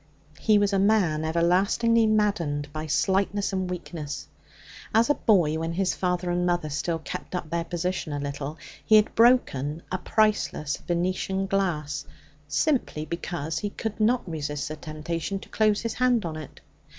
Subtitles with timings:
[0.39, 4.27] He was a man everlastingly maddened by slightness and weakness.
[4.95, 8.57] As a boy, when his father and mother still kept up their position a little,
[8.83, 12.03] he had broken a priceless Venetian glass
[12.47, 16.61] simply because he could not resist the temptation to close his hand on it.